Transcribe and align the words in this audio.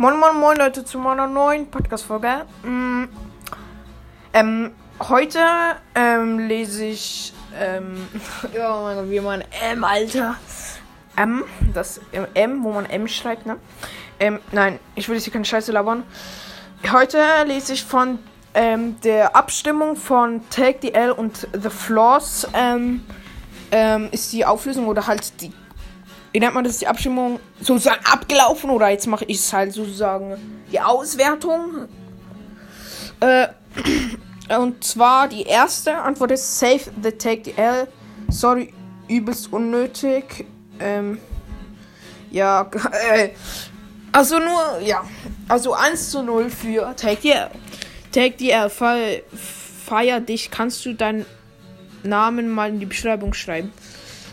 Moin, 0.00 0.18
moin, 0.18 0.34
moin, 0.34 0.56
Leute, 0.56 0.82
zu 0.82 0.98
meiner 0.98 1.26
neuen 1.26 1.70
Podcast-Folge. 1.70 2.46
Mm, 2.62 3.04
ähm, 4.32 4.70
heute 4.98 5.40
ähm, 5.94 6.38
lese 6.38 6.86
ich, 6.86 7.34
ähm, 7.60 8.08
ja, 8.54 8.80
mein 8.80 8.96
Gott, 8.96 9.10
wie 9.10 9.20
man 9.20 9.44
M, 9.70 9.84
Alter. 9.84 10.36
M, 11.16 11.44
das 11.74 12.00
M, 12.32 12.64
wo 12.64 12.72
man 12.72 12.86
M 12.86 13.06
schreibt, 13.08 13.44
ne? 13.44 13.58
Ähm, 14.18 14.38
nein, 14.52 14.78
ich 14.94 15.06
will 15.06 15.16
jetzt 15.16 15.24
hier 15.24 15.34
keine 15.34 15.44
Scheiße 15.44 15.70
labern. 15.70 16.04
Heute 16.90 17.22
lese 17.44 17.74
ich 17.74 17.84
von 17.84 18.20
ähm, 18.54 18.98
der 19.02 19.36
Abstimmung 19.36 19.96
von 19.96 20.48
Take 20.48 20.78
the 20.80 20.94
L 20.94 21.12
und 21.12 21.46
The 21.52 21.68
Floors, 21.68 22.48
ähm, 22.54 23.04
ähm, 23.70 24.08
ist 24.12 24.32
die 24.32 24.46
Auflösung 24.46 24.86
oder 24.86 25.06
halt 25.06 25.42
die 25.42 25.52
wie 26.32 26.40
nennt 26.40 26.54
man 26.54 26.64
das, 26.64 26.78
die 26.78 26.86
Abstimmung 26.86 27.40
sozusagen 27.60 28.04
abgelaufen 28.04 28.70
oder 28.70 28.88
jetzt 28.88 29.06
mache 29.06 29.24
ich 29.26 29.38
es 29.38 29.52
halt 29.52 29.72
sozusagen 29.72 30.36
die 30.70 30.80
Auswertung. 30.80 31.88
Äh, 33.20 33.48
und 34.56 34.82
zwar 34.84 35.28
die 35.28 35.42
erste 35.42 35.96
Antwort 35.96 36.32
ist 36.32 36.58
Save 36.58 36.80
the 37.02 37.12
Take 37.12 37.42
the 37.44 37.54
L. 37.56 37.88
Sorry, 38.28 38.72
übelst 39.08 39.52
unnötig. 39.52 40.46
Ähm, 40.78 41.18
ja, 42.30 42.70
äh, 43.14 43.30
also 44.12 44.38
nur, 44.38 44.80
ja, 44.82 45.04
also 45.48 45.74
1 45.74 46.10
zu 46.10 46.22
0 46.22 46.50
für 46.50 46.94
Take 46.96 47.22
the 47.22 47.30
L. 47.32 47.50
Take 48.12 48.34
the 48.38 48.50
L, 48.50 48.70
Fe 48.70 49.22
feier 49.86 50.20
dich, 50.20 50.50
kannst 50.52 50.84
du 50.86 50.94
deinen 50.94 51.26
Namen 52.02 52.48
mal 52.48 52.70
in 52.70 52.80
die 52.80 52.86
Beschreibung 52.86 53.34
schreiben. 53.34 53.72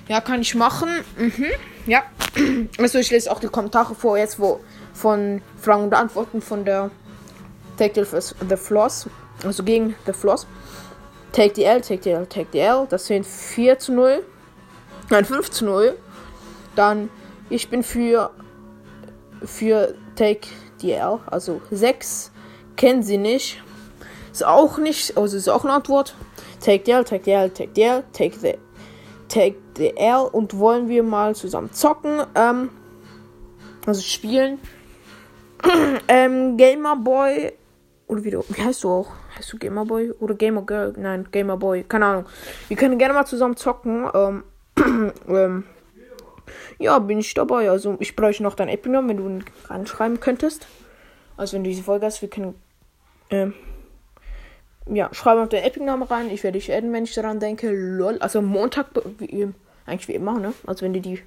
Ja, 0.07 0.21
kann 0.21 0.41
ich 0.41 0.55
machen. 0.55 0.89
Mhm. 1.17 1.45
Ja. 1.87 2.03
Also 2.77 2.99
ich 2.99 3.09
lese 3.09 3.31
auch 3.31 3.39
die 3.39 3.47
Kommentare 3.47 3.95
vor 3.95 4.17
jetzt, 4.17 4.39
wo 4.39 4.59
von 4.93 5.41
Fragen 5.59 5.83
und 5.83 5.93
Antworten 5.93 6.41
von 6.41 6.65
der 6.65 6.91
Take 7.77 8.05
the 8.05 8.55
Floss. 8.55 9.07
Also 9.43 9.63
gegen 9.63 9.95
The 10.05 10.13
Floss. 10.13 10.45
Take 11.31 11.53
the 11.55 11.63
L, 11.63 11.81
take 11.81 12.03
the 12.03 12.11
L, 12.11 12.25
take 12.27 12.47
the 12.51 12.59
L. 12.59 12.87
Das 12.89 13.07
sind 13.07 13.25
4 13.25 13.79
zu 13.79 13.93
0. 13.93 14.23
Nein, 15.09 15.25
5 15.25 15.49
zu 15.49 15.65
0. 15.65 15.97
Dann, 16.75 17.09
ich 17.49 17.69
bin 17.69 17.83
für, 17.83 18.31
für 19.43 19.95
Take 20.15 20.47
the 20.81 20.91
L. 20.91 21.19
Also 21.27 21.61
6. 21.71 22.31
Kennen 22.75 23.03
sie 23.03 23.17
nicht. 23.17 23.63
Ist 24.31 24.45
auch 24.45 24.77
nicht, 24.77 25.17
also 25.17 25.37
ist 25.37 25.49
auch 25.49 25.63
eine 25.63 25.73
Antwort. 25.73 26.15
Take 26.63 26.83
the 26.85 26.91
L, 26.91 27.03
take 27.03 27.23
the 27.23 27.31
L, 27.31 27.49
take 27.49 27.71
the 27.73 27.83
L, 27.83 28.03
take 28.13 28.37
the 28.37 28.55
Take 29.27 29.57
L 29.85 30.29
und 30.31 30.57
wollen 30.57 30.89
wir 30.89 31.03
mal 31.03 31.35
zusammen 31.35 31.71
zocken. 31.71 32.21
Ähm, 32.35 32.69
also 33.85 34.01
spielen. 34.01 34.59
ähm, 36.07 36.57
Gamerboy. 36.57 37.53
Oder 38.07 38.23
wie, 38.23 38.31
du, 38.31 38.43
wie 38.49 38.61
heißt 38.61 38.83
du 38.83 38.89
auch? 38.89 39.11
Heißt 39.37 39.51
du 39.51 39.57
Gamerboy? 39.57 40.11
Oder 40.19 40.35
Gamer 40.35 40.61
Girl? 40.61 40.93
Nein, 40.97 41.27
Gamerboy. 41.31 41.83
Keine 41.83 42.05
Ahnung. 42.05 42.25
Wir 42.67 42.77
können 42.77 42.97
gerne 42.97 43.13
mal 43.13 43.25
zusammen 43.25 43.57
zocken. 43.57 44.07
Ähm, 44.13 44.43
ähm, 45.27 45.63
ja, 46.79 46.99
bin 46.99 47.19
ich 47.19 47.33
dabei. 47.33 47.69
Also 47.69 47.97
ich 47.99 48.15
bräuchte 48.15 48.43
noch 48.43 48.55
dein 48.55 48.69
Epic 48.69 48.91
wenn 48.91 49.17
du 49.17 49.27
ihn 49.27 49.45
reinschreiben 49.65 50.19
könntest. 50.19 50.67
Also 51.35 51.55
wenn 51.55 51.63
du 51.63 51.69
diese 51.69 51.83
Folge 51.83 52.05
hast, 52.05 52.21
wir 52.21 52.29
können. 52.29 52.55
Ähm, 53.29 53.53
ja, 54.89 55.09
schreibe 55.13 55.41
auf 55.41 55.49
den 55.49 55.63
Epic-Namen 55.63 56.03
rein. 56.03 56.29
Ich 56.29 56.43
werde 56.43 56.57
dich 56.57 56.71
adden, 56.71 56.93
wenn 56.93 57.03
ich 57.03 57.13
daran 57.13 57.39
denke. 57.39 57.69
Lol. 57.71 58.17
Also 58.19 58.41
Montag, 58.41 58.87
wie, 59.19 59.53
eigentlich 59.87 60.07
wie 60.07 60.13
immer, 60.13 60.39
ne? 60.39 60.53
Also 60.65 60.85
wenn 60.85 60.93
die 60.93 61.01
die 61.01 61.19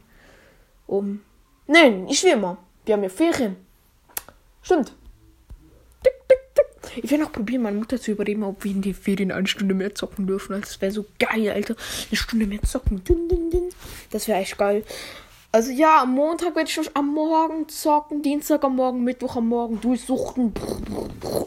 um. 0.87 1.21
Nein, 1.67 2.05
nicht 2.05 2.25
wie 2.25 2.31
immer. 2.31 2.59
Wir 2.85 2.95
haben 2.95 3.03
ja 3.03 3.09
Ferien. 3.09 3.57
Stimmt. 4.63 4.93
Ich 6.97 7.11
werde 7.11 7.25
noch 7.25 7.33
probieren, 7.33 7.63
meine 7.63 7.79
Mutter 7.79 8.01
zu 8.01 8.11
überreden, 8.11 8.43
ob 8.43 8.65
wir 8.65 8.73
in 8.73 8.83
die 8.83 8.95
Ferien 8.95 9.31
eine 9.31 9.47
Stunde 9.47 9.75
mehr 9.75 9.95
zocken 9.95 10.27
dürfen. 10.27 10.61
Das 10.61 10.81
wäre 10.81 10.91
so 10.91 11.07
geil, 11.21 11.51
Alter. 11.51 11.77
Eine 12.09 12.17
Stunde 12.17 12.47
mehr 12.47 12.63
zocken. 12.63 13.03
Das 14.11 14.27
wäre 14.27 14.41
echt 14.41 14.59
geil. 14.59 14.85
Also 15.53 15.71
ja, 15.71 16.03
am 16.03 16.15
Montag 16.15 16.55
werde 16.57 16.71
ich 16.71 16.97
am 16.97 17.13
Morgen 17.13 17.69
zocken, 17.69 18.23
Dienstag 18.23 18.65
am 18.65 18.77
Morgen, 18.77 19.03
Mittwoch 19.03 19.37
am 19.37 19.49
Morgen 19.49 19.81
durchsuchten. 19.81 20.53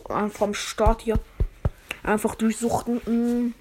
Einfach 0.10 0.48
am 0.48 0.54
Start 0.54 1.02
hier 1.02 1.20
einfach 2.04 2.36
durchsuchten. 2.36 3.02
Mm. 3.06 3.54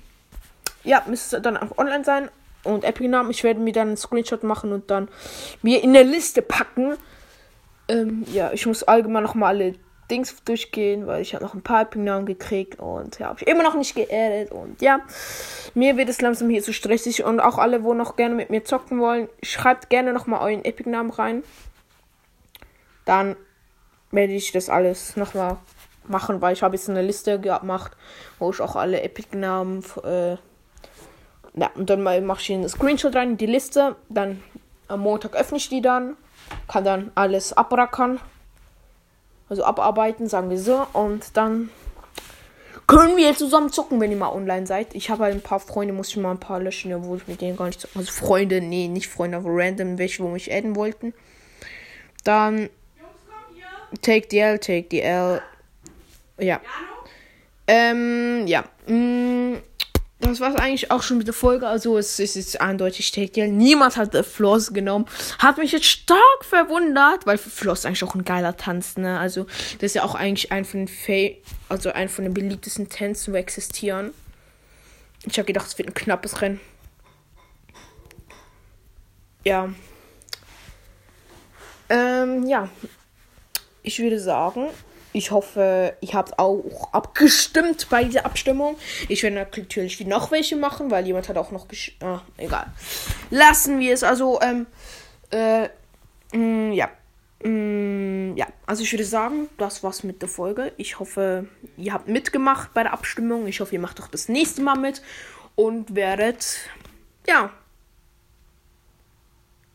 Ja, 0.85 1.05
müsste 1.07 1.41
dann 1.41 1.57
auch 1.57 1.79
online 1.79 2.05
sein. 2.05 2.29
Und 2.65 2.85
Epic-Namen, 2.85 3.31
ich 3.31 3.45
werde 3.45 3.61
mir 3.61 3.73
dann 3.73 3.89
einen 3.89 3.97
Screenshot 3.97 4.45
machen 4.45 4.73
und 4.73 4.91
dann 4.91 5.09
mir 5.63 5.83
in 5.83 5.93
der 5.93 6.05
Liste 6.05 6.43
packen. 6.43 6.97
Ähm, 7.89 8.25
ja, 8.33 8.53
ich 8.53 8.67
muss 8.67 8.85
allgemein 8.85 9.25
noch 9.25 9.35
mal 9.35 9.49
alle 9.49 9.75
Dings 10.11 10.45
durchgehen, 10.45 11.07
weil 11.07 11.23
ich 11.23 11.35
habe 11.35 11.45
noch 11.45 11.55
ein 11.55 11.63
paar 11.63 11.83
Epic-Namen 11.83 12.27
gekriegt 12.27 12.79
und 12.79 13.19
ja, 13.19 13.29
habe 13.29 13.41
ich 13.41 13.49
immer 13.49 13.63
noch 13.63 13.75
nicht 13.75 13.95
geerdet. 13.95 14.53
Und 14.53 14.81
ja, 14.81 15.01
mir 15.75 15.97
wird 15.97 16.09
es 16.09 16.21
langsam 16.21 16.51
hier 16.51 16.63
zu 16.63 16.73
stressig. 16.73 17.25
Und 17.25 17.41
auch 17.41 17.59
alle, 17.59 17.83
wo 17.83 17.95
noch 17.95 18.17
gerne 18.17 18.35
mit 18.35 18.51
mir 18.51 18.65
zocken 18.65 19.01
wollen, 19.01 19.29
schreibt 19.43 19.91
gerne 19.91 20.13
noch 20.13 20.27
mal 20.27 20.41
euren 20.41 20.65
Epic-Namen 20.65 21.11
rein. 21.11 21.43
Dann 23.05 23.37
werde 24.11 24.35
ich 24.35 24.53
das 24.53 24.69
alles 24.69 25.17
noch 25.17 25.35
mal 25.35 25.59
machen, 26.07 26.41
weil 26.41 26.53
ich 26.53 26.63
habe 26.63 26.77
jetzt 26.77 26.91
eine 26.91 27.03
Liste 27.03 27.41
gemacht, 27.41 27.93
wo 28.39 28.51
ich 28.51 28.61
auch 28.61 28.77
alle 28.77 29.01
Epic-Namen. 29.03 29.85
Äh, 30.05 30.37
ja, 31.55 31.71
und 31.75 31.91
dann 31.91 32.03
mache 32.03 32.41
ich 32.41 32.53
einen 32.53 32.69
Screenshot 32.69 33.15
rein 33.15 33.31
in 33.31 33.37
die 33.37 33.47
Liste. 33.47 33.97
Dann 34.09 34.43
am 34.89 35.01
Montag 35.01 35.35
öffne 35.35 35.59
ich 35.59 35.69
die 35.69 35.83
dann. 35.83 36.17
Kann 36.69 36.85
dann 36.85 37.13
alles 37.15 37.53
abrackern. 37.53 38.21
Also 39.49 39.65
abarbeiten, 39.65 40.29
sagen 40.29 40.51
wir 40.51 40.59
so. 40.59 40.87
Und 40.93 41.37
dann 41.37 41.71
können 42.87 43.17
wir 43.17 43.35
zusammen 43.35 43.71
zocken, 43.71 44.01
wenn 44.01 44.11
ihr 44.11 44.17
mal 44.17 44.33
online 44.33 44.67
seid. 44.67 44.95
Ich 44.95 45.11
habe 45.11 45.25
halt 45.25 45.35
ein 45.35 45.43
paar 45.43 45.61
Freunde, 45.61 45.93
muss 45.93 46.09
ich 46.09 46.17
mal 46.17 46.31
ein 46.31 46.41
paar 46.41 46.61
löschen, 46.61 46.93
obwohl 46.95 47.19
ich 47.19 47.29
mit 47.29 47.41
denen 47.41 47.57
gar 47.57 47.67
nicht 47.67 47.81
zocken. 47.81 48.01
Also 48.01 48.13
Freunde, 48.13 48.61
nee, 48.61 48.89
nicht 48.89 49.09
Freunde, 49.09 49.37
aber 49.37 49.51
random, 49.51 49.99
welche, 49.99 50.23
wo 50.23 50.29
mich 50.29 50.53
adden 50.53 50.75
wollten. 50.75 51.13
Dann 52.25 52.71
Take 54.01 54.29
the 54.31 54.39
L, 54.39 54.59
take 54.59 54.87
the 54.91 55.03
L. 55.03 55.43
Ja. 56.39 56.61
Ähm, 57.67 58.47
ja. 58.47 58.65
Mm, 58.87 59.57
das 60.23 60.41
war 60.41 60.59
eigentlich 60.61 60.91
auch 60.91 61.03
schon 61.03 61.19
mit 61.19 61.27
der 61.27 61.35
Folge. 61.35 61.67
Also 61.67 61.99
es 61.99 62.19
ist 62.19 62.37
jetzt 62.37 62.61
eindeutig 62.61 63.11
Take 63.11 63.49
Niemand 63.49 63.97
hat 63.97 64.15
Floss 64.25 64.73
genommen. 64.73 65.07
Hat 65.39 65.59
mich 65.59 65.73
jetzt 65.73 65.87
stark 65.87 66.45
verwundert, 66.45 67.27
weil 67.27 67.39
Floss 67.39 67.85
eigentlich 67.85 68.05
auch 68.05 68.15
ein 68.15 68.25
geiler 68.25 68.57
Tanz, 68.57 68.97
ne? 68.97 69.19
Also 69.19 69.47
das 69.75 69.83
ist 69.83 69.95
ja 69.95 70.05
auch 70.05 70.15
eigentlich 70.15 70.53
ein 70.53 70.65
von 70.65 70.87
den 70.87 70.89
Fa 70.89 71.37
also 71.69 71.93
ein 71.93 72.09
von 72.09 72.25
den 72.25 72.35
beliebtesten 72.35 72.89
Tänzen, 72.89 73.35
wo 73.35 73.37
existieren. 73.37 74.13
Ich 75.25 75.39
habe 75.39 75.47
gedacht, 75.47 75.67
es 75.67 75.79
wird 75.79 75.89
ein 75.89 75.95
knappes 75.95 76.41
Rennen. 76.41 76.61
Ja. 79.45 79.73
Ähm, 81.89 82.47
ja. 82.47 82.69
Ich 83.83 83.99
würde 83.99 84.21
sagen, 84.21 84.69
ich 85.13 85.31
hoffe, 85.31 85.97
ihr 86.01 86.13
habt 86.15 86.39
auch 86.39 86.93
abgestimmt 86.93 87.89
bei 87.91 88.05
dieser 88.05 88.25
Abstimmung. 88.25 88.77
Ich 89.09 89.23
werde 89.23 89.37
natürlich 89.37 90.01
noch 90.07 90.31
welche 90.31 90.57
machen, 90.57 90.91
weil 90.91 91.07
jemand 91.07 91.29
hat 91.29 91.37
auch 91.37 91.51
noch 91.51 91.69
gesch... 91.69 91.97
Ah, 92.01 92.23
egal. 92.39 92.67
Lassen 93.31 93.79
wir 93.79 93.93
es. 93.93 94.03
Also, 94.03 94.41
ähm, 94.41 94.67
äh, 95.31 95.69
mh, 96.33 96.39
mm, 96.39 96.73
ja. 96.73 96.91
Mh, 97.45 97.51
mm, 97.51 98.37
ja, 98.37 98.47
also 98.67 98.83
ich 98.83 98.93
würde 98.93 99.05
sagen, 99.05 99.49
das 99.59 99.83
war's 99.83 100.03
mit 100.05 100.23
der 100.23 100.29
Folge. 100.29 100.73
Ich 100.77 100.99
hoffe, 100.99 101.47
ihr 101.77 101.93
habt 101.93 102.09
mitgemacht 102.09 102.73
bei 102.73 102.83
der 102.83 102.93
Abstimmung. 102.93 103.47
Ich 103.47 103.61
hoffe, 103.61 103.75
ihr 103.75 103.81
macht 103.81 104.01
auch 104.01 104.09
das 104.09 104.29
nächste 104.29 104.63
Mal 104.63 104.77
mit 104.77 105.03
und 105.55 105.95
werdet, 105.95 106.59
ja. 107.27 107.51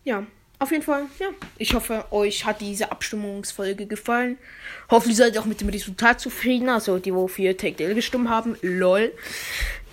Ja. 0.03 0.25
Auf 0.59 0.71
jeden 0.71 0.83
Fall, 0.83 1.03
ja. 1.19 1.27
Ich 1.59 1.75
hoffe, 1.75 2.05
euch 2.09 2.45
hat 2.45 2.61
diese 2.61 2.91
Abstimmungsfolge 2.91 3.85
gefallen. 3.85 4.39
Hoffentlich 4.89 5.17
seid 5.17 5.35
ihr 5.35 5.41
auch 5.41 5.45
mit 5.45 5.61
dem 5.61 5.69
Resultat 5.69 6.19
zufrieden. 6.19 6.69
Also 6.69 6.97
die, 6.97 7.13
wo 7.13 7.27
für 7.27 7.55
Take 7.55 7.75
Dale 7.75 7.93
gestimmt 7.93 8.29
haben. 8.29 8.57
Lol. 8.61 9.13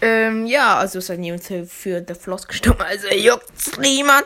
Ähm, 0.01 0.47
ja, 0.47 0.79
also 0.79 1.01
seid 1.01 1.21
ihr 1.21 1.39
für 1.39 2.05
The 2.07 2.15
Floss 2.15 2.49
gestimmt. 2.49 2.81
Also 2.81 3.09
juckt's 3.09 3.77
niemand. 3.79 4.25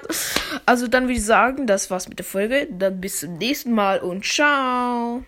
Also 0.65 0.87
dann 0.87 1.05
würde 1.05 1.15
ich 1.15 1.25
sagen, 1.25 1.67
das 1.67 1.91
war's 1.91 2.09
mit 2.09 2.19
der 2.19 2.27
Folge. 2.27 2.69
Dann 2.71 3.01
bis 3.01 3.21
zum 3.21 3.37
nächsten 3.39 3.73
Mal 3.73 3.99
und 3.99 4.25
ciao. 4.25 5.25